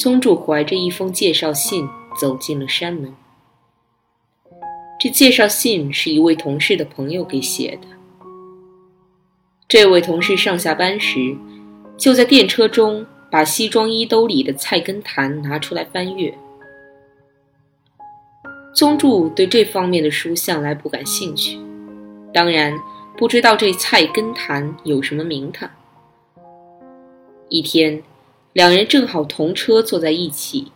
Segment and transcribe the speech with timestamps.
[0.00, 1.86] 宗助怀着一封介绍信
[2.18, 3.14] 走进了山门。
[4.98, 7.88] 这介绍信是一位同事的朋友给写的。
[9.68, 11.36] 这位同事上下班时，
[11.98, 16.34] 就在电车中把西装衣兜里的《菜根谭》拿出来翻阅。
[18.74, 21.58] 宗助对这方面的书向来不感兴趣，
[22.32, 22.72] 当然
[23.18, 25.68] 不知道这《菜根谭》有什么名堂。
[27.50, 28.02] 一天，
[28.52, 30.72] 两人正好同车坐在一起，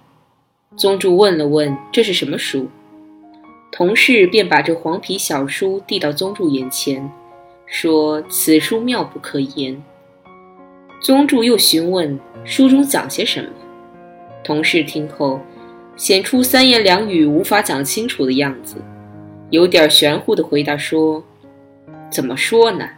[0.76, 2.68] 宗助问了问这是什么书，
[3.72, 7.10] 同事便把这黄皮小书递到宗助眼前，
[7.66, 9.82] 说此书妙不可言。
[11.00, 13.50] 宗助又询问书中讲些什么，
[14.44, 15.40] 同事听后。
[15.96, 18.74] 显出三言两语无法讲清楚的样子，
[19.50, 21.22] 有点玄乎的回答说
[22.10, 22.88] ：“怎么说呢？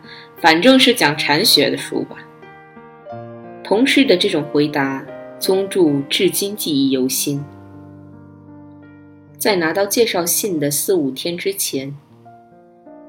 [0.40, 2.16] 反正是讲禅学的书吧。”
[3.68, 5.04] 同事的这种回答，
[5.40, 7.44] 宗助至今记忆犹新。
[9.36, 11.92] 在拿到介绍信的四五天之前，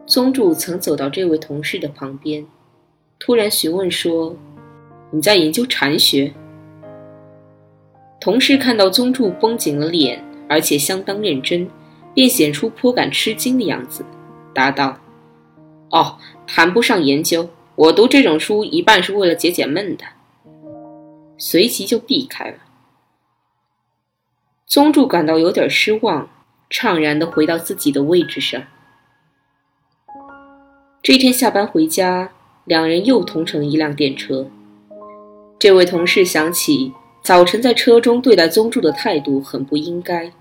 [0.07, 2.43] 宗助曾走到这位同事的旁边，
[3.19, 4.35] 突然询问说
[5.13, 6.33] ：“你在研究禅学？”
[8.19, 11.69] 同事看到宗助绷紧了脸，而且相当认真，
[12.15, 14.03] 便显出颇感吃惊的样子，
[14.55, 14.97] 答道
[15.93, 20.03] ：“哦，谈不上研究，我读这种书一半是为了解解闷的。”
[21.37, 22.57] 随即就避开了。
[24.65, 26.29] 宗助感到有点失望，
[26.69, 28.61] 怅然地回到自己的位置上。
[31.01, 32.31] 这天下班回家，
[32.65, 34.47] 两人又同乘一辆电车。
[35.57, 36.93] 这位同事想起。
[37.23, 40.31] 早晨在车中对待宗助的态度很不应该，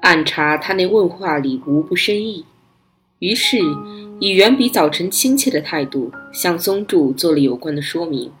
[0.00, 2.44] 暗查他那问话里无不深意，
[3.20, 3.58] 于是
[4.18, 8.32] 以远比早晨亲切的态度向宗助做了有关的说明，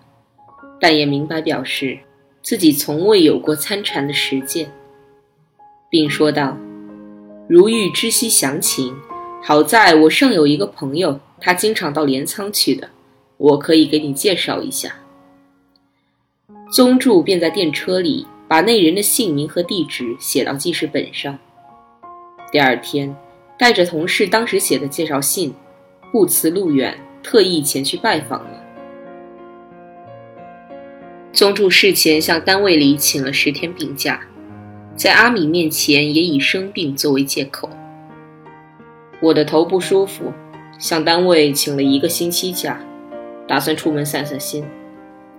[0.82, 1.96] 但也明白表示
[2.42, 4.68] 自己从未有过参禅的实践，
[5.88, 6.58] 并说道
[7.48, 8.92] ：“如欲知悉详情，
[9.40, 12.90] 好在我尚有一个朋友，他经常到镰仓去的，
[13.36, 14.92] 我可以给你介绍一下。”
[16.74, 21.38] 宗助便在电车里把那人的姓名和地址写到记事本上。
[22.50, 23.14] 第二天，
[23.56, 25.54] 带着同事当时写的介绍信，
[26.10, 28.61] 不辞路远，特意前去拜访了。
[31.42, 34.20] 宗助事前向单位里请了十天病假，
[34.94, 37.68] 在阿米面前也以生病作为借口。
[39.20, 40.32] 我的头不舒服，
[40.78, 42.80] 向单位请了一个星期假，
[43.48, 44.64] 打算出门散散心。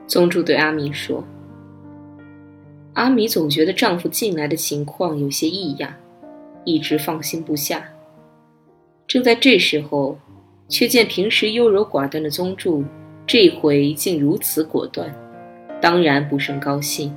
[0.06, 1.24] 宗助对阿米说
[2.96, 5.90] ：“阿米总觉得丈夫近来的情况有些异样，
[6.66, 7.82] 一直放心不下。
[9.08, 10.20] 正在这时候，
[10.68, 12.84] 却见平时优柔寡断的宗助，
[13.26, 15.10] 这回竟如此果断，
[15.84, 17.14] 当然不甚高兴。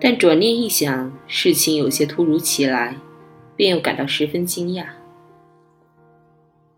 [0.00, 2.94] 但转念一想，事情有些突如其来，
[3.56, 4.84] 便又感到十分惊讶。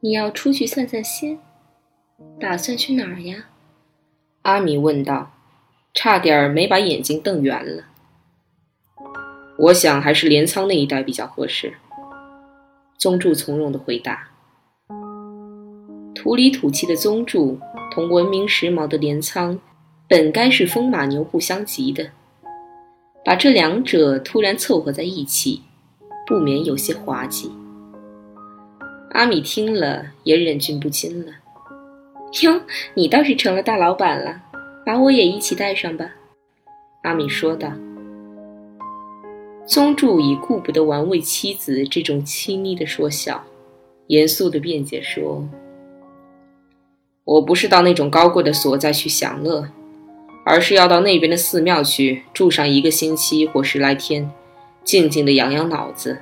[0.00, 1.38] 你要出去散散心，
[2.40, 3.44] 打算去哪儿呀？”
[4.40, 5.32] 阿米问道，
[5.92, 7.84] 差点没把眼睛瞪圆了。
[9.58, 11.74] 我想还是镰仓那一带比较合适。
[12.96, 14.30] 宗助从容的回答。
[16.14, 17.60] 土里土气的宗助
[17.92, 19.60] 同文明时髦的镰仓，
[20.12, 22.10] 本该是风马牛不相及的，
[23.24, 25.62] 把这两者突然凑合在一起，
[26.26, 27.50] 不免有些滑稽。
[29.12, 31.32] 阿米听了也忍俊不禁了。
[32.42, 32.60] 哟，
[32.92, 34.42] 你倒是成了大老板了，
[34.84, 36.12] 把我也一起带上吧。”
[37.04, 37.72] 阿米说道。
[39.64, 43.44] 宗助已顾不得玩味妻子这种亲昵的说笑，
[44.08, 45.48] 严肃的辩解说
[47.24, 49.70] ：“我不是到那种高贵的所在去享乐，
[50.44, 54.30] 而是要到那边的寺庙去住上一个星期或十来天，
[54.84, 56.18] 静静的养养脑子。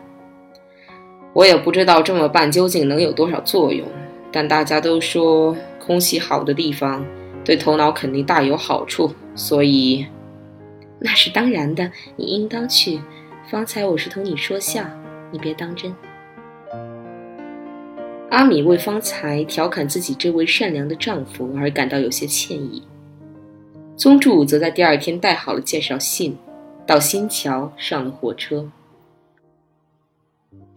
[1.33, 3.87] 我也不知道这么办究竟能有多少作用，
[4.33, 7.05] 但大家都说空气好的地方
[7.45, 10.07] 对头脑肯定大有好处，所以
[10.99, 13.01] 那是当然的，你应当去。
[13.51, 14.85] 方才我是同你说笑，
[15.33, 15.95] 你别当真。
[18.31, 22.83] 阿米为方才调侃自己这位善良的丈夫而感到有些歉意。
[24.01, 26.39] 宗助则在第二天带好了介绍信，
[26.87, 28.71] 到新桥上了火车。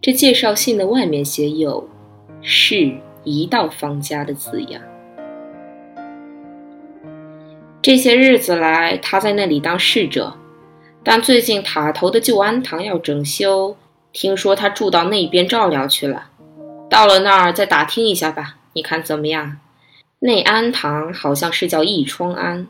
[0.02, 1.88] 这介绍信的外面写有
[2.42, 4.82] “是一道方家”的字样。
[7.80, 10.36] 这些日子来，他在那里当侍者。
[11.02, 13.74] 但最近塔头的旧庵堂要整修，
[14.12, 16.28] 听说他住到那边照料去了。
[16.90, 19.60] 到了那儿再打听一下吧，你看怎么样？
[20.18, 22.68] 那庵堂好像是叫义窗庵。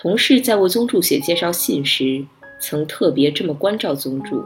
[0.00, 2.24] 同事在为宗助写介绍信时，
[2.60, 4.44] 曾特别这么关照宗助。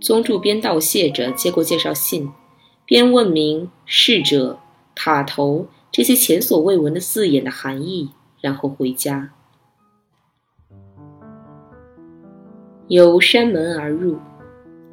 [0.00, 2.28] 宗助边道谢着接过介绍信，
[2.84, 4.58] 边问明逝者、
[4.96, 8.10] 塔头这些前所未闻的字眼的含义，
[8.40, 9.30] 然后回家。
[12.88, 14.18] 由山门而入，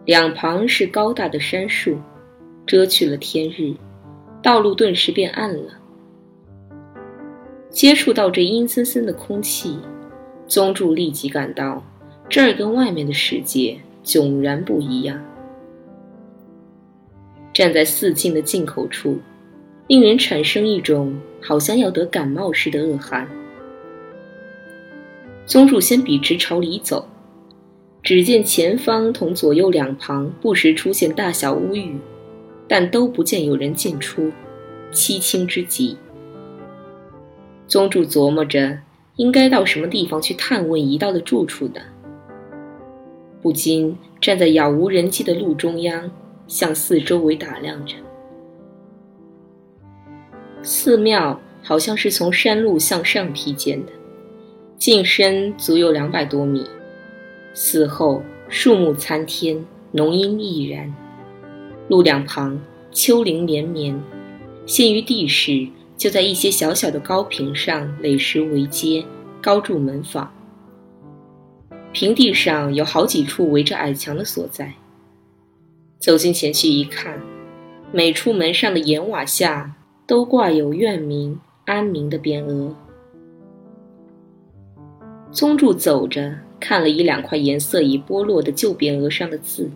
[0.06, 1.98] 两旁是高大的杉树，
[2.68, 3.74] 遮去了天日，
[4.44, 5.80] 道路顿时变暗了。
[7.76, 9.78] 接触到这阴森森的空气，
[10.48, 11.84] 宗助立即感到
[12.30, 15.22] 这儿跟外面的世界迥然不一样。
[17.54, 19.18] 站在寺境的进口处，
[19.88, 23.28] 令人产生一种好像要得感冒似的恶寒。
[25.46, 27.06] 宗助先笔直朝里走。
[28.02, 31.98] 只见前方同左右两旁不时出现大小屋宇，
[32.70, 34.32] 但都不见有人进出，
[34.94, 35.98] 凄清之极。
[37.68, 38.78] 宗主琢磨着
[39.16, 41.82] 应该到什么地方去探问一道的住处的，
[43.42, 46.12] 不禁站在杳无人迹的路中央，
[46.48, 47.96] 向四周围打量着。
[50.62, 53.92] 寺庙好像是从山路向上劈建的，
[54.78, 56.66] 进深足有两百多米。
[57.54, 60.94] 寺后树木参天，浓荫毅然，
[61.88, 64.00] 路两旁丘陵连绵，
[64.66, 69.04] 陷于地势就在一些小小的高坪上垒石围阶，
[69.42, 70.32] 高筑门坊。
[71.92, 74.74] 平地上有好几处围着矮墙的所在。
[76.00, 77.22] 走近前去一看，
[77.92, 79.74] 每处门上的檐瓦下
[80.06, 82.76] 都挂有“愿民安民”的匾额。
[85.32, 86.36] 宗助走着。
[86.58, 89.70] 看了一两块颜色已剥落的旧匾额上的字，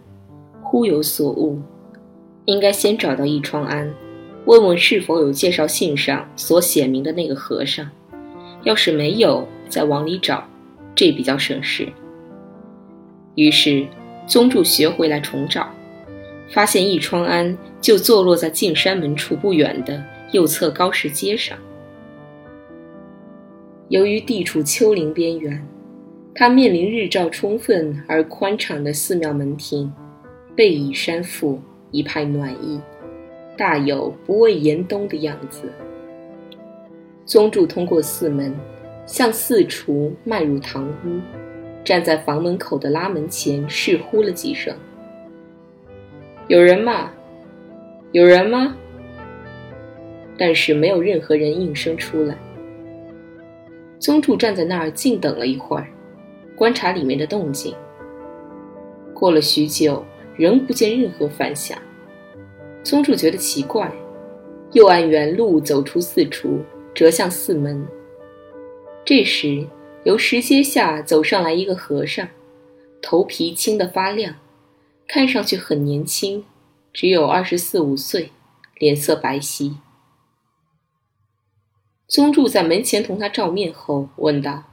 [0.64, 1.60] 忽有所悟，
[2.46, 3.94] 应该先找到一窗庵，
[4.50, 7.88] 问问是否有介绍信上所写明的那个和尚。
[8.64, 10.44] 要是没有，再往里找，
[10.96, 11.88] 这比较省事。
[13.36, 13.86] 于是
[14.26, 15.70] 宗助学回来重找，
[16.50, 21.56] 发现一窗庵就坐落在进山门处不远的右侧高石阶上。
[23.90, 25.64] 由于地处丘陵边缘。
[26.36, 29.92] 他面临日照充分而宽敞的寺庙门庭，
[30.56, 31.60] 背倚山腹，
[31.92, 32.80] 一派暖意，
[33.60, 35.70] 大有不畏严冬的样子。
[37.26, 38.56] 宗助通过寺门，
[39.06, 41.20] 向寺厨迈入堂屋，
[41.84, 44.74] 站在房门口的拉门前，试呼了几声
[46.48, 47.12] ：“有人吗？
[48.14, 48.78] 有人吗？”
[50.40, 52.38] 但是没有任何人应声出来。
[54.00, 55.86] 宗助站在那儿静等了一会儿。
[56.56, 57.76] 观察里面的动静，
[59.14, 60.06] 过了许久，
[60.38, 61.78] 仍不见任何反响。
[62.84, 63.92] 宗助觉得奇怪，
[64.72, 66.62] 又按原路走出寺厨，
[66.94, 67.86] 折向寺门。
[69.06, 69.66] 这时，
[70.04, 72.28] 由石阶下走上来一个和尚，
[73.02, 74.36] 头皮青得发亮，
[75.08, 76.46] 看上去很年轻，
[76.94, 78.32] 只有二十四五岁，
[78.78, 79.74] 脸色白皙。
[82.08, 84.64] 宗助在门前同他照面后，问道：“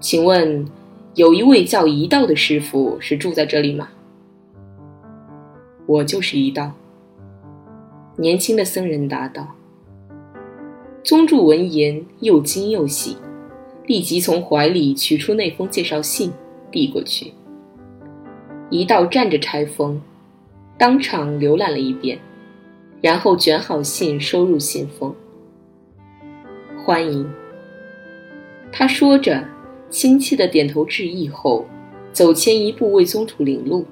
[0.00, 0.66] 请问？”
[1.14, 3.88] 有一位叫一道的师傅是住在这里吗？
[5.86, 6.74] 我就是一道。
[8.16, 9.54] 年轻的僧人答道。
[11.02, 13.16] 宗助闻言又惊又喜，
[13.86, 16.32] 立即从怀里取出那封介绍信，
[16.70, 17.32] 递过去。
[18.70, 20.00] 一道站着拆封，
[20.78, 22.18] 当场浏览了一遍，
[23.00, 25.14] 然后卷好信收入信封。
[26.84, 27.30] 欢迎。
[28.72, 29.44] 他说着。
[29.90, 31.64] 亲切的点头致意后，
[32.10, 33.84] 走前一步为宗主领路。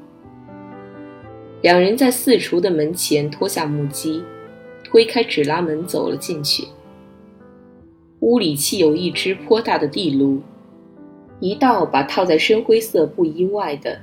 [1.63, 4.23] 两人在四厨的门前脱下木屐，
[4.83, 6.67] 推开纸拉门走了进去。
[8.19, 10.43] 屋里砌有一只颇大的地炉，
[11.39, 14.01] 一道把套在深灰色布衣外的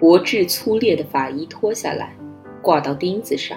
[0.00, 2.16] 薄质粗劣的法衣脱下来，
[2.60, 3.56] 挂到钉子上。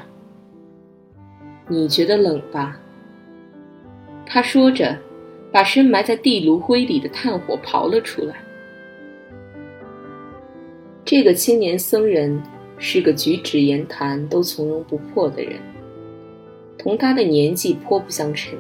[1.68, 2.80] 你觉得冷吧？
[4.28, 4.96] 他说着，
[5.52, 8.36] 把深埋在地炉灰里的炭火刨了出来。
[11.04, 12.40] 这个青年僧人
[12.80, 15.60] 是个举止言谈都从容不迫的人，
[16.78, 18.58] 同他的年纪颇不相称。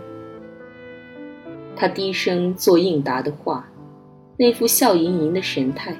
[1.75, 3.69] 他低声做应答的话，
[4.37, 5.95] 那副笑盈盈的神态，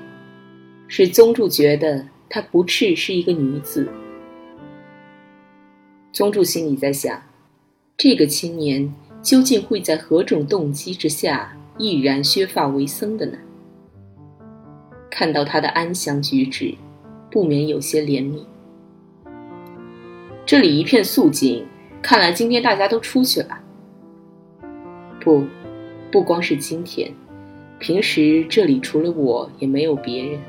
[0.88, 3.88] 使宗助觉得他不啻是一个女子。
[6.12, 7.22] 宗助心里在想：
[7.96, 13.38] 这个青年究竟会在何种动机之下毅然削发为僧的呢？
[15.10, 16.76] 看到他的安详举止，
[17.32, 18.44] 不免有些怜悯。
[20.46, 21.66] 这里一片肃静，
[22.02, 23.60] 看来今天大家都出去了。
[25.20, 25.44] 不。
[26.12, 27.14] 不光是今天，
[27.78, 30.40] 平时这里除了我也没有别人，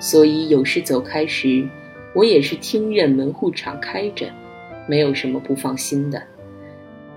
[0.00, 1.68] 所以有事走开时，
[2.16, 4.28] 我也是听任门户敞开着，
[4.88, 6.20] 没有什么不放心的。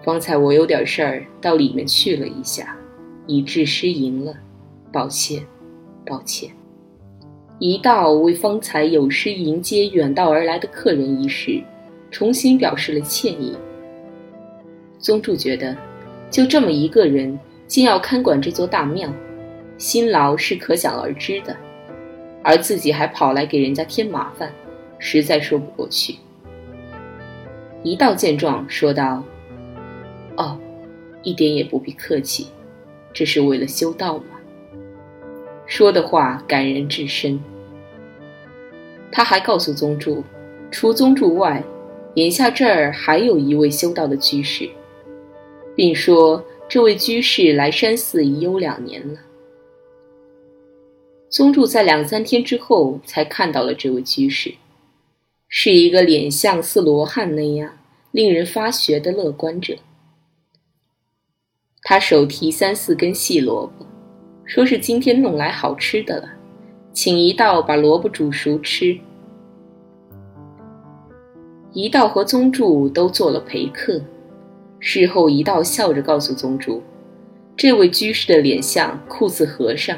[0.04, 2.78] 方才我有点事儿到里面去了一下，
[3.26, 4.36] 以致失迎了，
[4.92, 5.44] 抱歉，
[6.06, 6.52] 抱歉。
[7.66, 11.64] 一道为方才有失迎接远道而来的客人一事，
[12.12, 13.56] 重新表示了歉意。
[15.00, 15.74] 宗助觉得。
[16.30, 19.10] 就这么一个人，竟要看管这座大庙，
[19.78, 21.56] 辛劳是可想而知的，
[22.44, 24.52] 而自己还跑来给人家添麻烦，
[25.00, 26.16] 实在说不过去。
[27.82, 29.24] 一道见状，说道
[30.36, 30.60] ：“哦，
[31.22, 32.48] 一点也不必客气，
[33.14, 34.38] 这是为了修道嘛。”
[35.66, 37.40] 说的话感人至深。
[39.16, 40.24] 他还告诉宗主，
[40.72, 41.64] 除宗主外，
[42.16, 44.68] 眼下这儿还有一位修道的居士。
[45.76, 49.20] 并说：“这位居士来山寺已有两年了。”
[51.30, 54.54] 宗助在两三天之后才看到了这位居士，
[55.48, 57.78] 是一个脸像似罗汉那样
[58.12, 59.76] 令人发噱的乐观者。
[61.84, 63.86] 他手提三四根细萝卜，
[64.46, 66.30] 说是今天弄来好吃的了，
[66.94, 68.98] 请一道把萝卜煮熟吃。
[71.74, 74.00] 一道和宗助都做了陪客。
[74.80, 76.84] 事后，一道笑着告诉宗主，
[77.56, 79.98] 这位居士的脸像酷似和尚，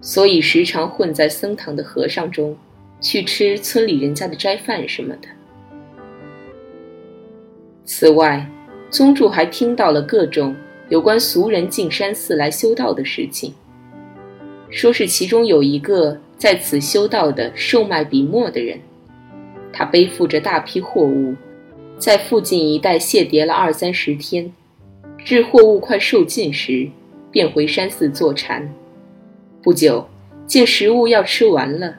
[0.00, 2.56] 所以时常混在僧堂的和尚中，
[3.00, 5.28] 去吃村里人家的斋饭什么的。
[7.84, 8.48] 此外，
[8.88, 10.54] 宗主还听到了各种
[10.88, 13.52] 有关俗人进山寺来修道的事情，
[14.74, 18.76] 说是其中有一个在此修道的售卖笔墨的人，
[19.72, 21.36] 他背负着大批货物。
[21.96, 24.52] 在附近一带谢叠了二三十天，
[25.24, 26.88] 至货物快售尽时，
[27.30, 28.68] 便回山寺坐禅。
[29.62, 30.08] 不久，
[30.44, 31.94] 见食物要吃完了，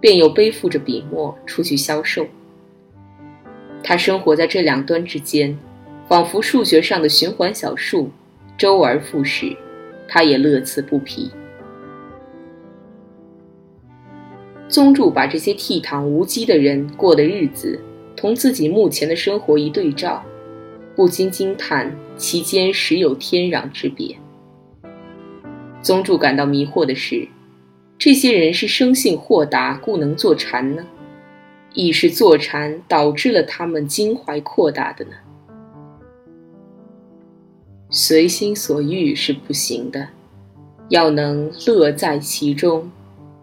[0.00, 2.26] 便又背负着笔墨出去销售。
[3.82, 5.58] 他生活在这两端之间，
[6.08, 8.10] 仿佛数学上的循环小数，
[8.56, 9.54] 周而复始，
[10.08, 11.30] 他也乐此不疲。
[14.68, 17.80] 宗助把这些倜傥无羁的人过的日子。
[18.16, 20.24] 同自己目前的生活一对照，
[20.94, 24.16] 不禁惊叹其间实有天壤之别。
[25.82, 27.28] 宗助感到迷惑的是，
[27.98, 30.86] 这些人是生性豁达，故能坐禅呢，
[31.74, 35.10] 亦是坐禅导致了他们襟怀阔大的呢？
[37.90, 40.08] 随心所欲是不行的，
[40.88, 42.90] 要能乐在其中，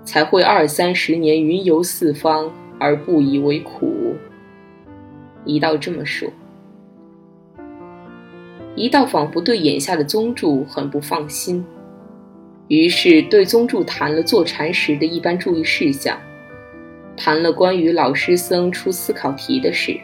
[0.03, 4.15] 才会二三十年云游四方而不以为苦。
[5.45, 6.29] 一道这么说，
[8.75, 11.65] 一道仿佛对眼下的宗助很不放心，
[12.67, 16.17] 于是对宗助谈了坐禅时的一般注意事项，
[17.17, 19.99] 谈了关于老师僧出思考题的事，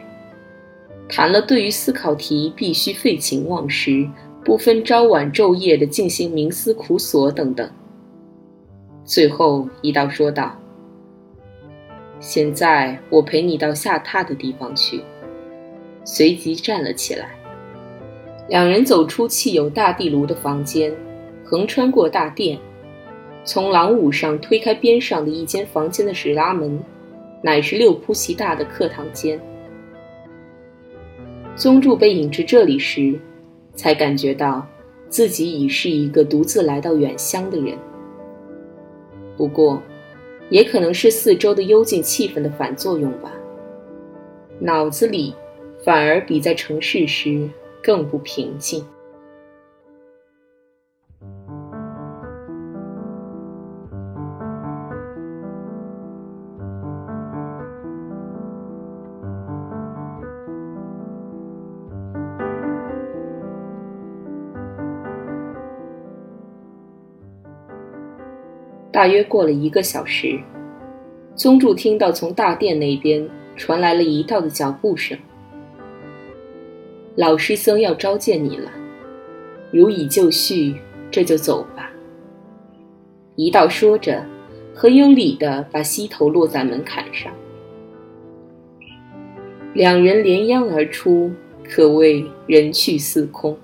[1.08, 4.08] 谈了对于思考题必须废寝忘食、
[4.44, 7.70] 不分朝晚昼夜的进行冥思苦索等等。
[9.08, 10.54] 最后一道说道
[12.20, 15.02] ：“现在我陪你到下榻的地方去。”
[16.04, 17.30] 随即站了起来，
[18.50, 20.94] 两人走出砌有大地炉的房间，
[21.42, 22.58] 横穿过大殿，
[23.44, 26.78] 从廊庑上推开边上的一间房间的石拉门，
[27.40, 29.40] 乃是六铺席大的客堂间。
[31.56, 33.18] 宗助被引至这里时，
[33.74, 34.66] 才感觉到
[35.08, 37.74] 自己已是一个独自来到远乡的人。
[39.38, 39.82] 不过，
[40.50, 43.32] 也可能是四周的幽静气氛的反作用吧，
[44.58, 45.34] 脑子里。
[45.84, 47.48] 反而比在城市时
[47.80, 48.84] 更不平静。
[68.98, 70.36] 大约过了一个小时，
[71.36, 73.24] 宗助听到从大殿那边
[73.54, 75.16] 传来了一道的脚步声。
[77.14, 78.68] 老师僧要召见你了，
[79.70, 80.74] 如已就绪，
[81.12, 81.92] 这就走吧。
[83.36, 84.26] 一道说着，
[84.74, 87.32] 很有礼的把膝头落在门槛上。
[89.74, 91.30] 两人连央而出，
[91.62, 93.56] 可谓人去寺空。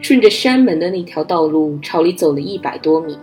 [0.00, 3.18] 顺着山门的那条道路朝里走了一百多米。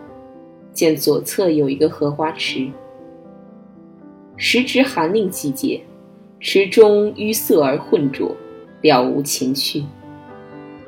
[0.73, 2.67] 见左侧有一个荷花池，
[4.35, 5.79] 时值寒令季节，
[6.39, 8.35] 池中淤塞而浑浊，
[8.81, 9.83] 了无情趣。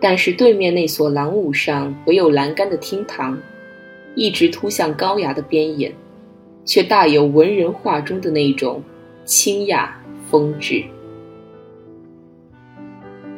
[0.02, 3.38] 但是对面那所廊屋上唯有栏杆的厅堂，
[4.16, 5.94] 一直突向高崖的边沿，
[6.66, 8.84] 却大有文人画中的那种
[9.24, 10.84] 清雅风致。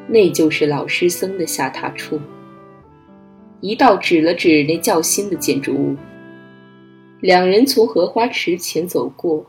[0.08, 2.20] 那就是老师僧的下榻处。
[3.60, 5.96] 一道指了指那较新的建筑物。
[7.20, 9.44] 两人从荷花池前走过，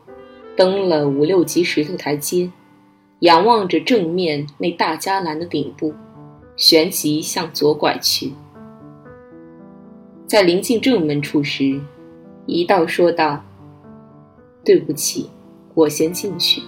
[0.56, 2.50] 登了五六级石头台阶，
[3.20, 5.92] 仰望着正面那大伽蓝的顶部，
[6.56, 8.32] 旋即向左拐去。
[10.26, 11.78] 在临近正门处时，
[12.46, 13.44] 一道说道
[14.64, 15.28] ：“对不起，
[15.74, 16.62] 我先进去。”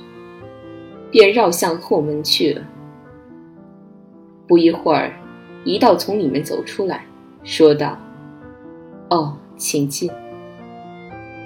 [1.11, 2.63] 便绕向后门去了。
[4.47, 5.13] 不一会儿，
[5.65, 7.05] 一道从里面走出来，
[7.43, 7.99] 说道
[9.09, 10.11] ：“哦，请进。”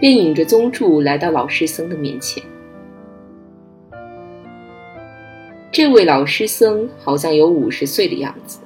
[0.00, 2.42] 便引着宗助来到老师僧的面前。
[5.70, 8.60] 这位老师僧好像有五十岁的样子，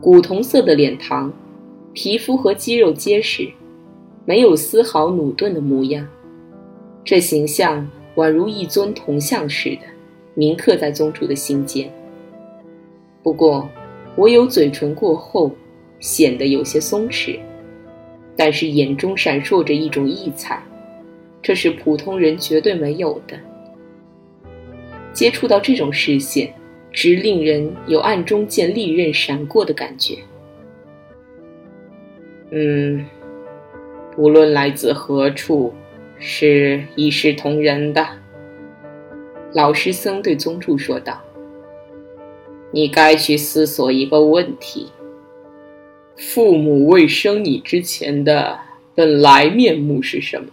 [0.00, 1.32] 古铜色的脸庞，
[1.92, 3.48] 皮肤和肌肉结实，
[4.24, 6.06] 没有丝毫努顿的模样。
[7.04, 9.82] 这形象宛如一尊铜像似的，
[10.34, 11.92] 铭刻在宗主的心间。
[13.22, 13.68] 不过，
[14.16, 15.50] 唯有嘴唇过厚，
[16.00, 17.38] 显得有些松弛。
[18.36, 20.62] 但是眼中闪烁着一种异彩，
[21.42, 23.38] 这是普通人绝对没有的。
[25.12, 26.52] 接触到这种视线，
[26.90, 30.16] 直令人有暗中见利刃闪过的感觉。
[32.50, 33.04] 嗯，
[34.14, 35.74] 不论来自何处，
[36.18, 38.06] 是一视同仁的。
[39.52, 41.20] 老师僧对宗助说道
[42.72, 44.90] ：“你该去思索一个问题。”
[46.30, 48.60] 父母未生你之前的
[48.94, 50.50] 本来面目是什么？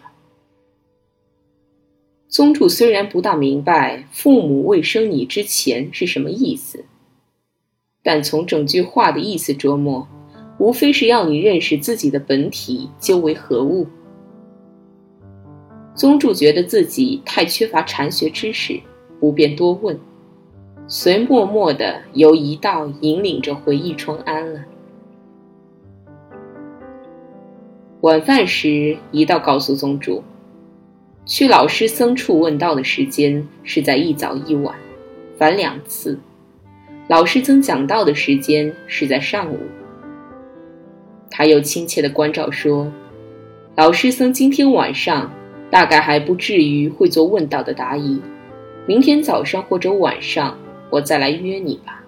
[2.28, 6.84] 宗主虽然不大明白“父母未生你之前”是什么意思，
[8.02, 10.08] 但从整句话的意思琢磨，
[10.58, 13.86] 无非是要你认识自己的本体究为何物。
[15.94, 18.80] 宗主觉得自己太缺乏禅学知识，
[19.20, 19.98] 不便多问，
[20.88, 24.66] 遂默默的由一道引领着回忆春安了。
[28.02, 30.24] 晚饭时，一道告诉宗主，
[31.26, 34.74] 去老师僧处问道的时间是在一早一晚，
[35.38, 36.18] 凡两次；
[37.10, 39.60] 老师曾讲道的时间是在上午。
[41.30, 42.90] 他又亲切的关照说，
[43.76, 45.30] 老师僧今天晚上
[45.70, 48.22] 大概还不至于会做问道的答疑，
[48.88, 50.58] 明天早上或者晚上
[50.90, 52.02] 我再来约你吧，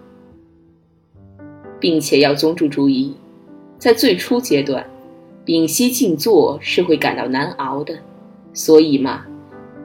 [1.82, 3.14] 并且要宗主注意，
[3.78, 4.86] 在最初阶段。
[5.44, 7.98] 屏息静坐是会感到难熬的，
[8.54, 9.26] 所以嘛，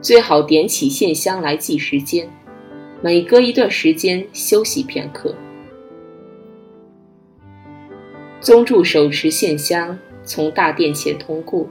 [0.01, 2.29] 最好点起线香来计时间，
[3.01, 5.33] 每隔一段时间休息片刻。
[8.39, 11.67] 宗助手持线香从大殿前通过，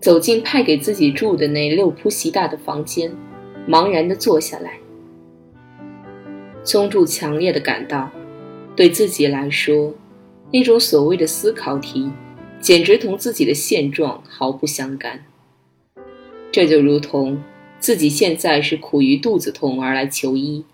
[0.00, 3.12] 走进派给自己住的那六铺席大的房间，
[3.68, 4.78] 茫然地坐下来。
[6.62, 8.08] 宗助强烈的感到，
[8.76, 9.92] 对自己来说，
[10.52, 12.08] 那种所谓的思考题。
[12.60, 15.24] 简直同自己的现状毫不相干。
[16.50, 17.42] 这就如同
[17.78, 20.64] 自己现在是苦于肚子痛而来求医，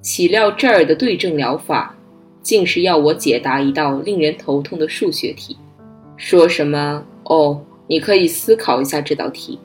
[0.00, 1.96] 岂料这儿的对症疗法，
[2.40, 5.56] 竟是要我解答一道令人头痛的数学题，
[6.16, 9.58] 说什么哦，你可以思考一下这道题。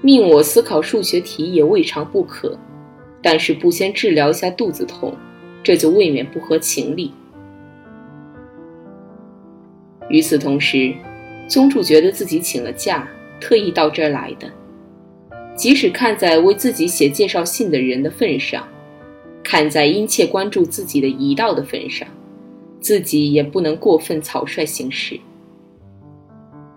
[0.00, 2.58] 命我思考数学题也未尝不可，
[3.22, 5.14] 但是不先治疗一下肚子痛，
[5.62, 7.12] 这就未免不合情理。
[10.12, 10.94] 与此同时，
[11.48, 13.08] 宗主觉得自己请了假，
[13.40, 14.46] 特意到这儿来的。
[15.56, 18.68] 即使看在为自己写介绍信的人的份上，
[19.42, 22.06] 看在殷切关注自己的遗道的份上，
[22.78, 25.18] 自己也不能过分草率行事。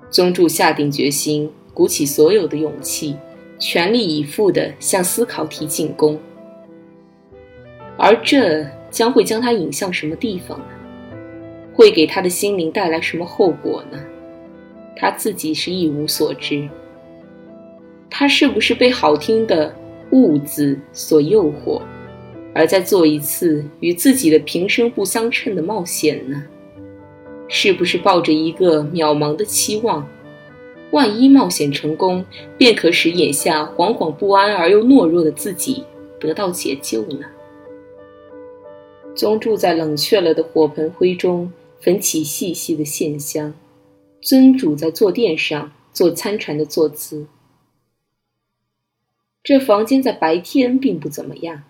[0.10, 3.18] 宗主下定决心，鼓起所有的勇气，
[3.60, 6.18] 全力以赴地向思考题进攻。
[7.98, 10.66] 而这将会将他引向什么地方呢？
[11.76, 14.00] 会给他的心灵带来什么后果呢？
[14.96, 16.68] 他自己是一无所知。
[18.10, 19.76] 他是不是被好听的
[20.12, 21.82] “物”字所诱惑，
[22.54, 26.46] 而在做一次与自己的平生不相称的冒险呢？
[27.50, 30.08] 是不是抱着一个渺茫的期望，
[30.92, 32.26] 万一冒险成功，
[32.58, 35.84] 便可使眼下惶惶不安而又懦弱的自己
[36.20, 37.26] 得到解救呢？
[39.14, 43.54] 宗住在冷却了的火盆灰中焚起细细的线香，
[44.22, 47.28] 尊主在坐垫上做参禅的坐姿。
[49.44, 51.64] 这房间在白天并不怎么样，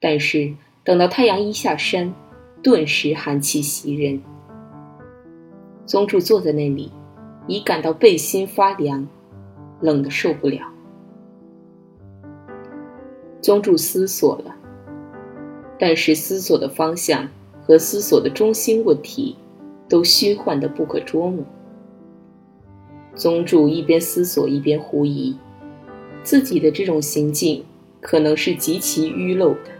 [0.00, 2.14] 但是等到太阳一下山，
[2.62, 4.22] 顿时寒气袭人。
[5.84, 6.90] 宗助坐在那里，
[7.46, 9.06] 已感到背心发凉，
[9.82, 10.72] 冷得受不了。
[13.42, 14.56] 宗助思索了，
[15.78, 17.28] 但是思索的方向
[17.62, 19.36] 和思索的中心问题，
[19.88, 21.44] 都虚幻的不可捉摸。
[23.14, 25.36] 宗助一边思索一边狐疑。
[26.24, 27.64] 自己的这种行径
[28.00, 29.70] 可能是极其愚陋的，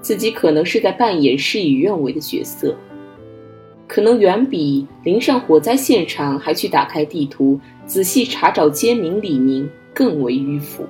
[0.00, 2.74] 自己可能是在扮演事与愿违的角色，
[3.86, 10.84] 可能远比临上火灾现场还去打开地图仔细查找街名李明更为迂腐。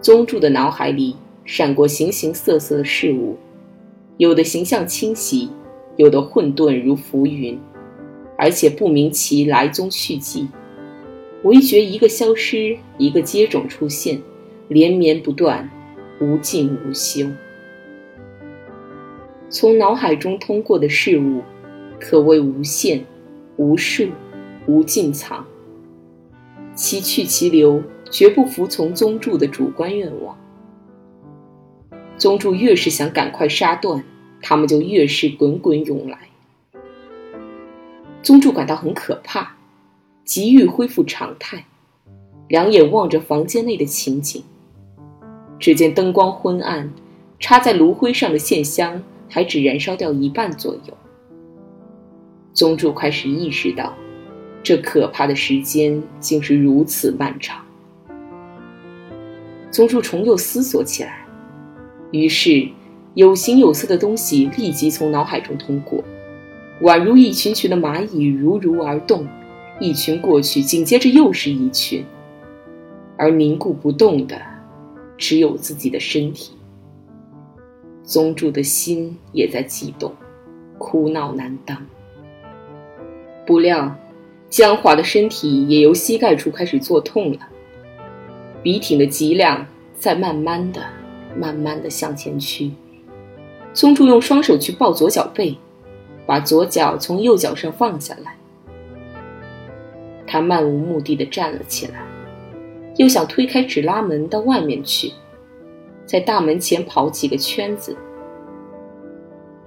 [0.00, 1.14] 宗助的脑海里
[1.52, 3.36] 闪过形形色色的事物，
[4.18, 5.50] 有的形象清晰，
[5.96, 7.58] 有的混沌如浮云，
[8.38, 10.46] 而且不明其来踪去迹。
[11.42, 14.22] 唯觉一个消失，一个接踵出现，
[14.68, 15.68] 连绵不断，
[16.20, 17.26] 无尽无休。
[19.48, 21.42] 从脑海中通过的事物，
[21.98, 23.04] 可谓无限、
[23.56, 24.06] 无数、
[24.68, 25.44] 无尽藏。
[26.76, 30.38] 其去其留，绝不服从宗助的主观愿望。
[32.20, 34.04] 宗助越是想赶快杀断，
[34.42, 36.18] 他们就越是滚滚涌来。
[38.22, 39.56] 宗助感到很可怕。
[40.22, 41.64] 急欲恢复常态，
[42.46, 44.44] 两眼望着房间内的情景。
[45.58, 46.92] 只见灯光昏暗，
[47.38, 50.96] 插在炉灰上的线香还只燃烧掉一半左右。
[52.52, 53.94] 宗助开始意识到，
[54.62, 57.64] 这可怕的时间竟是如此漫长。
[59.70, 61.19] 宗助重又思索起来，
[62.10, 62.68] 于是
[63.14, 66.02] 有形有色的东西立即从脑海中通过，
[66.82, 69.26] 宛如一群群的蚂蚁如如而动。
[69.82, 72.04] 一群过去，紧接着又是一群，
[73.16, 74.36] 而凝固不动的，
[75.16, 76.52] 只有自己的身体。
[78.02, 80.12] 宗助的心也在悸动，
[80.76, 81.78] 哭闹难当。
[83.46, 83.96] 不料，
[84.50, 87.38] 僵化的身体也由膝盖处开始作痛了，
[88.62, 90.82] 笔挺的脊梁在慢慢的、
[91.40, 92.70] 慢慢的向前屈。
[93.72, 95.56] 宗助用双手去抱左脚背，
[96.26, 98.36] 把左脚从右脚上放下来。
[100.26, 102.04] 他漫无目的的站了起来，
[102.96, 105.12] 又想推开纸拉门到外面去，
[106.04, 107.96] 在大门前跑几个圈子。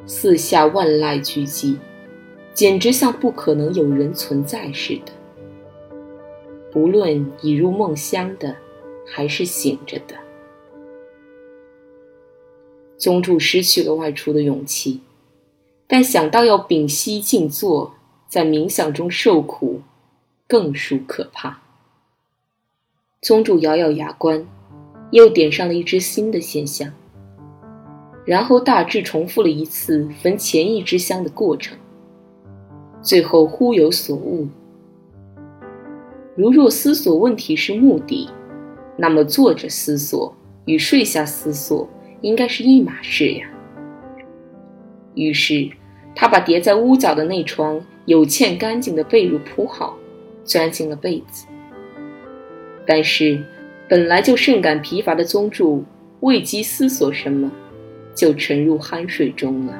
[0.06, 1.78] 四下万籁俱寂，
[2.54, 5.12] 简直像不可能有人存在似的。
[6.72, 8.56] 不论已入梦乡的，
[9.06, 10.16] 还是醒着的，
[12.98, 15.02] 宗主失去了外出的勇气，
[15.88, 17.96] 但想到要屏息静坐，
[18.28, 19.82] 在冥想中受苦。
[20.46, 21.62] 更属可怕。
[23.22, 24.46] 宗主咬咬牙关，
[25.10, 26.94] 又点上了一支新的线香，
[28.24, 31.76] 然后大致重复了一次焚前一支香的过程。
[33.02, 34.48] 最后忽有所悟：
[36.36, 38.30] 如若思索问题是目的，
[38.98, 41.88] 那么坐着思索与睡下思索
[42.24, 43.48] 应该是一码事呀。
[45.14, 45.70] 于是，
[46.16, 49.96] 他把叠在屋角的那床有欠干净的被褥铺好。
[50.46, 51.48] 钻进了被子，
[52.86, 53.42] 但是
[53.88, 55.86] 本来就甚感疲乏的宗助
[56.20, 57.50] 未及思索什么，
[58.14, 59.74] 就沉入酣睡中了。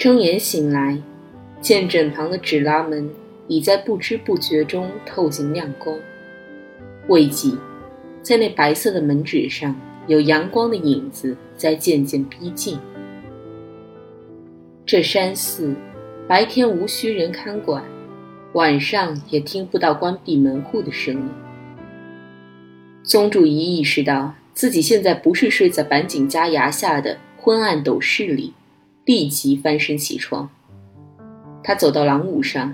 [0.00, 0.96] 睁眼醒来，
[1.60, 3.10] 见枕旁的纸拉门
[3.48, 5.94] 已在不知不觉中透进亮光。
[7.08, 7.58] 未几，
[8.22, 12.78] 在那白色的门纸上有阳光的影子在渐渐逼近。
[14.86, 15.74] 这山寺，
[16.26, 17.84] 白天无需人看管，
[18.54, 21.28] 晚上也听不到关闭门户的声音。
[23.02, 28.54] 宗主一意识到自己现在不是睡在板井家崖下的昏暗斗室里，
[29.10, 30.48] 立即翻身起床。
[31.64, 32.72] 他走到廊屋上，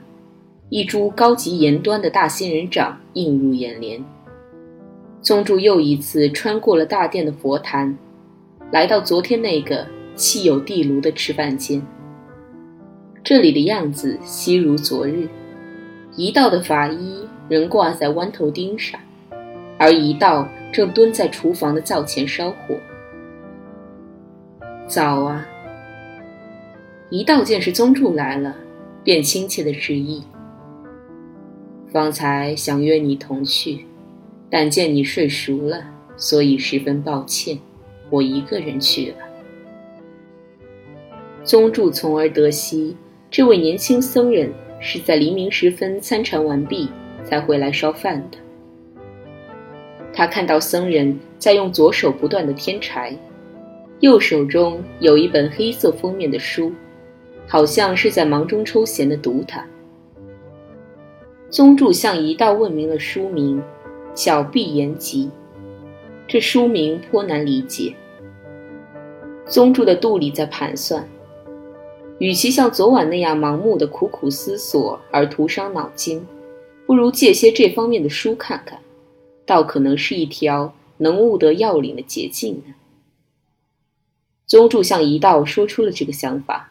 [0.68, 4.04] 一株高级严端的大仙人掌映入眼帘。
[5.22, 7.96] 宗助又一次穿过了大殿的佛坛，
[8.70, 11.80] 来到昨天那个砌有地炉的吃饭间。
[13.24, 15.26] 这里的样子悉如昨日，
[16.16, 19.00] 一道的法衣仍挂在弯头钉上，
[19.78, 22.76] 而一道正蹲在厨房的灶前烧火。
[24.86, 25.46] 早啊！
[27.10, 28.56] 一道见是宗助来了，
[29.04, 30.22] 便亲切的致意。
[31.92, 33.86] 方才想约你同去，
[34.50, 35.84] 但见你睡熟了，
[36.16, 37.58] 所以十分抱歉，
[38.10, 39.16] 我一个人去了。
[41.44, 42.96] 宗助从而得悉。
[43.28, 46.88] 这位年轻僧人是在黎明时分参禅完毕
[47.24, 48.38] 才回来烧饭的。
[50.12, 53.16] 他看到僧人在用左手不断的添柴，
[54.00, 56.72] 右手中有一本黑色封面的书，
[57.46, 59.64] 好像是在忙中抽闲的读它。
[61.48, 63.62] 宗助向一道问明了书名，
[64.14, 65.26] 叫《碧岩集》。
[66.28, 67.94] 这书名颇难理解。
[69.46, 71.08] 宗助的肚里在盘算。
[72.18, 76.26] 与其像昨晚那样盲目的苦苦思索而徒伤脑筋，
[76.86, 78.80] 不如借些这方面的书看看，
[79.44, 82.74] 倒可能是一条能悟得要领的捷径呢。
[84.46, 86.65] 宗助向一道说出了这个想法，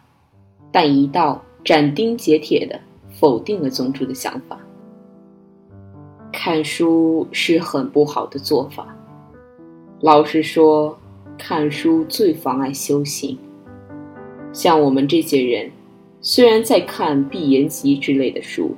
[0.75, 2.77] 但一道斩钉截铁地
[3.09, 4.59] 否定了宗主的想法。
[6.33, 8.93] 看书是很不好的做法，
[10.01, 10.99] 老实说，
[11.38, 13.38] 看书最妨碍修行。
[14.51, 15.71] 像我们这些人，
[16.19, 18.75] 虽然在看《闭言集》之类的书，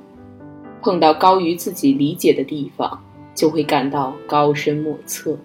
[0.80, 3.02] 碰到高于自己理解的地方，
[3.34, 5.36] 就会感到高深莫测。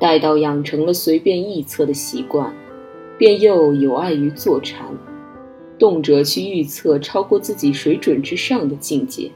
[0.00, 2.52] 待到养成了随便臆测的习惯，
[3.16, 4.88] 便又有碍于坐禅，
[5.80, 9.32] 动辄去预测超过自己水准之上的境界，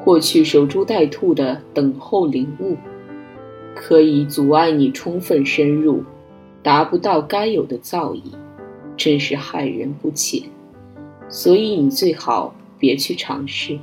[0.00, 2.76] 或去守株待兔的等候领悟，
[3.74, 6.02] 可以阻碍你充分深入，
[6.62, 8.20] 达不到该有的造诣。
[8.94, 10.42] 真是害人不浅，
[11.28, 13.78] 所以你最好别去尝试。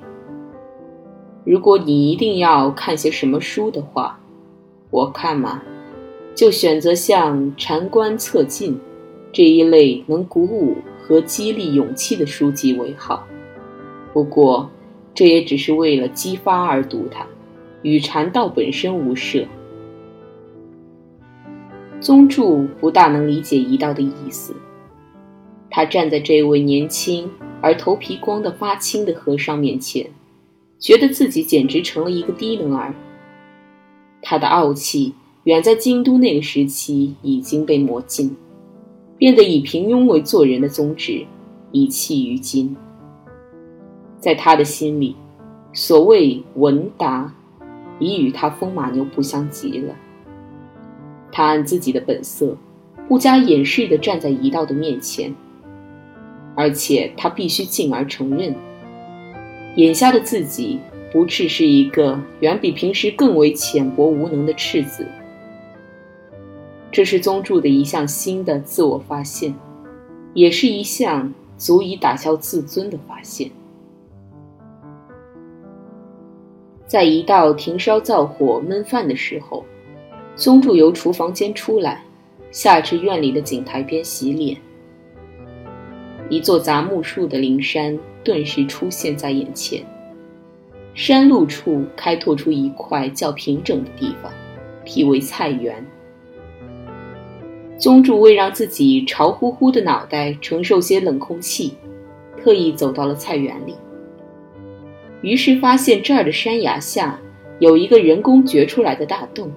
[1.43, 4.19] 如果你一定要看些什么书的话，
[4.91, 5.63] 我看嘛，
[6.35, 8.75] 就选择像《禅观测进》
[9.31, 13.27] 这一类能鼓舞和激励勇气的书籍为好。
[14.13, 14.69] 不过，
[15.13, 17.25] 这也只是为了激发而读它，
[17.83, 19.45] 与禅道本身无涉。
[21.99, 24.55] 宗助不大能理解一道的意思。
[25.69, 27.29] 他站在这位年轻
[27.61, 30.09] 而头皮光得发青的和尚面前，
[30.79, 32.95] 觉得自己简直成了一个低能儿。
[34.21, 35.13] 他的傲气
[35.43, 38.35] 远在京都那个时期已经被磨尽，
[39.19, 41.25] 变得以平庸为做人的宗旨，
[41.73, 42.73] 以弃于今。
[44.17, 45.13] 在他的心里，
[45.73, 47.36] 所谓文达，
[47.99, 49.93] 已与他风马牛不相及了。
[51.34, 52.55] 他按自己的本色，
[53.10, 55.36] 不加掩饰地站在一道的面前。
[56.55, 58.55] 而且他必须进而承认，
[59.75, 60.79] 眼下的自己
[61.12, 65.05] 不只是一个远比平时更为浅薄无能的赤子。
[66.91, 69.54] 这是宗助的一项新的自我发现，
[70.34, 73.49] 也是一项足以打消自尊的发现。
[76.88, 79.63] 在一道停烧灶火焖饭的时候，
[80.36, 82.04] 宗助由厨房间出来，
[82.49, 84.58] 下至院里的井台边洗脸。
[86.28, 89.86] 一座杂木树的灵山顿时出现在眼前，
[90.95, 94.32] 山路处开拓出一块较平整的地方，
[94.84, 95.86] 辟为菜园。
[97.79, 101.73] 宗主为让自己潮乎乎的脑袋承受些冷空气，
[102.37, 103.73] 特意走到了菜园里。
[105.21, 107.17] 于是发现这儿的山崖下
[107.59, 109.49] 有一个人工掘出来的大洞。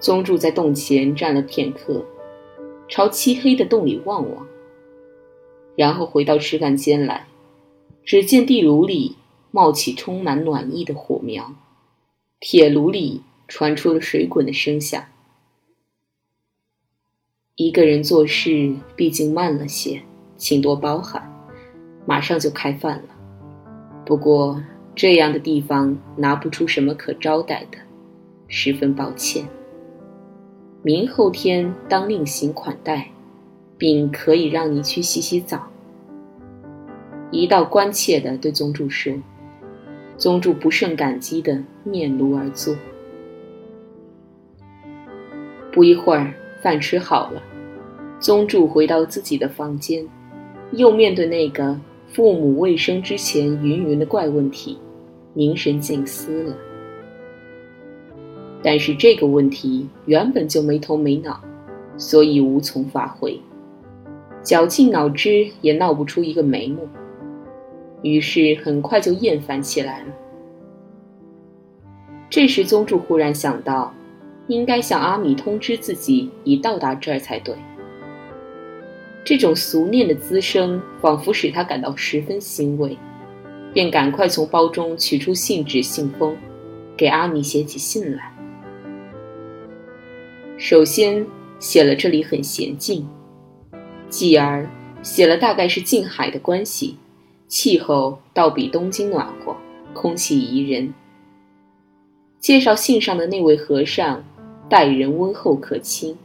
[0.00, 2.04] 宗主在洞前站了片刻，
[2.88, 4.46] 朝漆黑的洞里望望。
[5.76, 7.28] 然后回到吃饭间来，
[8.04, 9.14] 只见地炉里
[9.52, 11.52] 冒起充满暖意的火苗，
[12.40, 15.04] 铁炉里传出了水滚的声响。
[17.56, 20.02] 一个人做事毕竟慢了些，
[20.36, 21.32] 请多包涵。
[22.04, 23.08] 马上就开饭了，
[24.04, 24.62] 不过
[24.94, 27.78] 这样的地方拿不出什么可招待的，
[28.46, 29.44] 十分抱歉。
[30.82, 33.08] 明后天当另行款待。
[33.78, 35.68] 并可以让你去洗洗澡。
[37.30, 39.12] 一道关切地对宗助说
[40.16, 42.74] ：“宗助不胜感激地面炉而坐。
[45.70, 46.32] 不一会儿，
[46.66, 47.40] 饭吃好了，
[48.18, 50.04] 宗助回到自己的房间，
[50.72, 54.76] 又面对那个父母未生之前云云的怪问题，
[55.32, 56.56] 凝神静思了。
[58.64, 61.40] 但是这个问题原本就没头没脑，
[61.96, 63.40] 所以无从发挥，
[64.42, 66.88] 绞尽脑汁也闹不出一个眉目，
[68.02, 70.06] 于是很快就厌烦起来了。
[72.28, 73.94] 这时，宗助忽然想到，
[74.48, 77.54] 应该向阿米通知自己已到达这儿才对。
[79.24, 82.96] 这种俗念的滋生，仿佛使他感到十分欣慰，
[83.72, 86.36] 便赶快从包中取出信纸、信封，
[86.96, 88.32] 给阿米写起信来。
[90.56, 91.26] 首先
[91.58, 93.06] 写了这里很娴静，
[94.08, 94.70] 继而
[95.02, 96.96] 写了大概是近海的关系，
[97.48, 99.56] 气候倒比东京暖和，
[99.92, 100.94] 空气宜人。
[102.38, 104.22] 介绍信上的那位和尚，
[104.68, 106.16] 待人温厚可亲，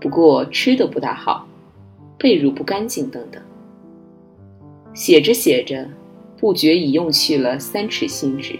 [0.00, 1.46] 不过吃的不大好，
[2.16, 3.42] 被褥不干净等等。
[4.94, 5.86] 写着写着，
[6.38, 8.58] 不觉已用去了三尺信纸，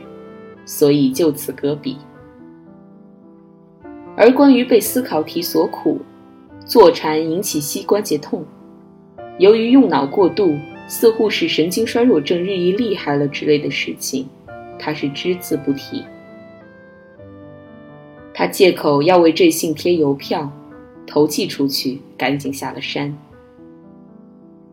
[0.66, 1.96] 所以就此搁笔。
[4.14, 5.98] 而关于被思考题所苦，
[6.66, 8.44] 坐禅引起膝关节痛，
[9.38, 10.54] 由于用脑过度，
[10.86, 14.28] 似乎是神经衰弱症日益厉害了之类的事情，
[14.78, 16.04] 他是只字不提。
[18.40, 20.50] 他借口要为这信贴邮票，
[21.06, 23.14] 投寄出去，赶紧下了山。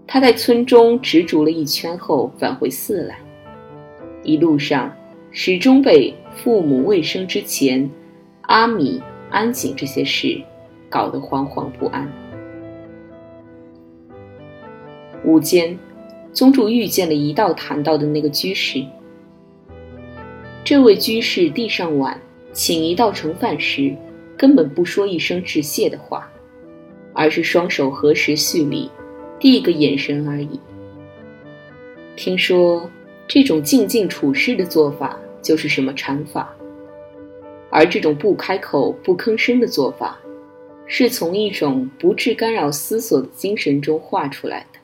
[0.07, 3.17] 他在村中执着了一圈后，返回寺来。
[4.23, 4.89] 一路上，
[5.31, 7.91] 始终被父母未生之前，
[8.43, 10.41] 阿米、安井这些事
[10.89, 12.09] 搞得惶惶不安。
[15.25, 15.77] 午间，
[16.31, 18.81] 宗主遇见了一道谈到的那个居士。
[20.63, 22.17] 这位居士递上碗。
[22.57, 23.95] 请一道盛饭时，
[24.35, 26.27] 根本不说一声致谢的话，
[27.13, 28.89] 而是双手合十蓄礼，
[29.39, 30.59] 递一个眼神而已。
[32.15, 32.89] 听说
[33.27, 36.51] 这种静静处事的做法就是什么禅法，
[37.69, 40.17] 而这种不开口不吭声的做法，
[40.87, 44.79] 是从一种不致干扰思索的精神中画出来的。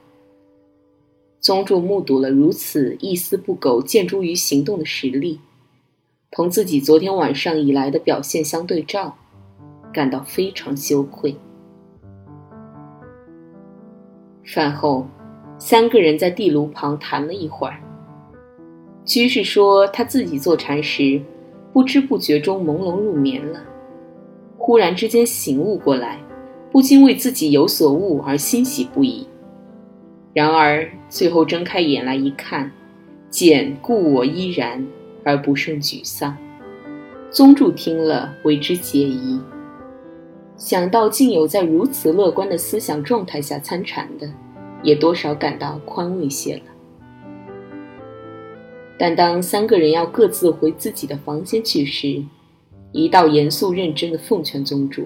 [1.42, 5.40] 宗主目睹了如此一丝不苟、见诸于行动的实力。
[6.36, 9.16] 同自己昨天晚上以来的表现相对照，
[9.94, 11.36] 感到非常羞愧。
[14.44, 15.06] 饭后，
[15.60, 17.76] 三个人在地炉旁谈了一会儿。
[19.06, 21.22] 居士说他自己坐禅时，
[21.72, 23.64] 不知不觉中朦胧入眠了，
[24.58, 26.20] 忽然之间醒悟过来，
[26.72, 29.28] 不禁为自己有所悟而欣喜不已。
[30.34, 32.72] 然而最后睁开眼来一看，
[33.30, 34.84] 见故我依然。
[35.24, 36.38] 而不胜沮丧，
[37.32, 39.40] 宗助听了为之解疑。
[40.56, 44.30] 想到竟有在如此乐观的思想状态下参禅的，
[44.84, 46.62] 也多少感到宽慰些了。
[48.98, 52.24] 但当三个人要各自回自己的房间去时，
[52.92, 55.06] 一道严肃认真的奉劝宗主：“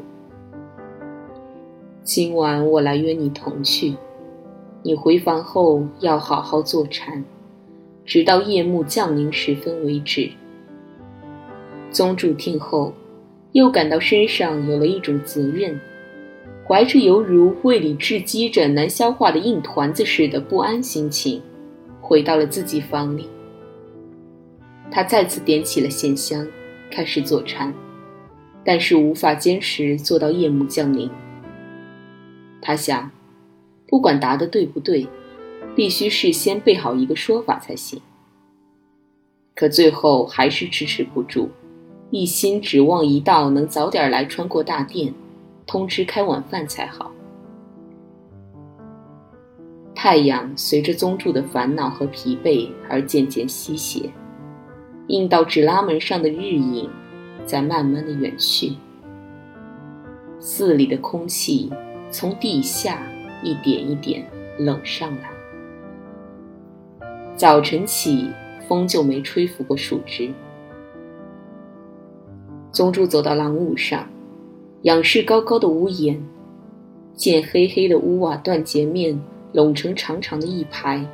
[2.03, 3.95] 今晚我来约你同去，
[4.83, 7.23] 你回房后要好好坐禅。”
[8.07, 10.29] 直到夜幕降临时分为止。
[11.91, 12.93] 宗主听后，
[13.51, 15.77] 又感到身上有了一种责任，
[16.65, 21.41] 怀着犹如胃里滞积着难消化的硬团子似的不安心情，
[22.01, 23.27] 回到了自己房里。
[24.89, 26.47] 他再次点起了线香，
[26.89, 27.73] 开始坐禅，
[28.63, 31.09] 但是无法坚持坐到夜幕降临。
[32.61, 33.11] 他想，
[33.89, 35.05] 不管答的对不对。
[35.77, 38.01] 必须事先备好一个说法才行。
[39.55, 41.49] 可最后还是支持不住，
[42.09, 45.13] 一心指望一道能早点来穿过大殿，
[45.67, 47.11] 通知开晚饭才好。
[49.93, 54.09] 太阳随着宗助的烦恼和疲惫而渐渐西斜，
[55.09, 56.89] 映到纸拉门上的日影
[57.45, 58.73] 在慢慢的远去。
[60.39, 61.71] 寺里的空气
[62.09, 63.07] 从地下
[63.43, 65.36] 一点一点冷上来。
[67.37, 68.31] 早晨起，
[68.67, 70.33] 风就没吹拂过树枝。
[72.71, 74.09] 宗助走到廊屋上，
[74.81, 76.19] 仰视高高的屋檐，
[77.13, 79.21] 见黑黑的屋瓦断截面
[79.53, 81.05] 拢成长长的一排，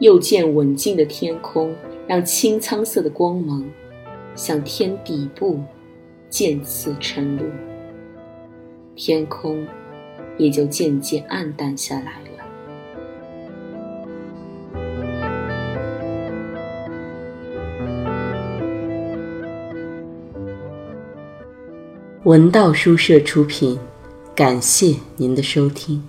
[0.00, 1.74] 又见稳静的天空，
[2.06, 3.64] 让青苍色的光芒
[4.34, 5.58] 向天底部
[6.28, 7.46] 渐次沉落，
[8.94, 9.66] 天空
[10.36, 12.25] 也就渐渐暗淡下来。
[22.26, 23.78] 文道书社出品，
[24.34, 26.02] 感谢您的收听。